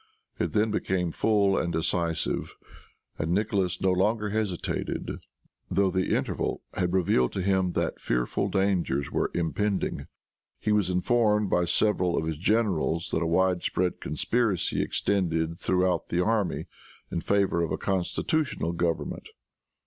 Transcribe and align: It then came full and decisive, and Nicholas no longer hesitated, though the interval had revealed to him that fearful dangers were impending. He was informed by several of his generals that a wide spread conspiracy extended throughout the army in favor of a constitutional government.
It 0.39 0.53
then 0.53 0.71
came 0.79 1.11
full 1.11 1.55
and 1.59 1.71
decisive, 1.71 2.55
and 3.19 3.31
Nicholas 3.31 3.79
no 3.79 3.91
longer 3.91 4.31
hesitated, 4.31 5.19
though 5.69 5.91
the 5.91 6.15
interval 6.15 6.63
had 6.73 6.91
revealed 6.91 7.33
to 7.33 7.43
him 7.43 7.73
that 7.73 8.01
fearful 8.01 8.49
dangers 8.49 9.11
were 9.11 9.29
impending. 9.35 10.05
He 10.57 10.71
was 10.71 10.89
informed 10.89 11.51
by 11.51 11.65
several 11.65 12.17
of 12.17 12.25
his 12.25 12.39
generals 12.39 13.09
that 13.13 13.21
a 13.21 13.27
wide 13.27 13.61
spread 13.61 14.01
conspiracy 14.01 14.81
extended 14.81 15.59
throughout 15.59 16.07
the 16.07 16.25
army 16.25 16.65
in 17.11 17.21
favor 17.21 17.61
of 17.61 17.71
a 17.71 17.77
constitutional 17.77 18.71
government. 18.71 19.29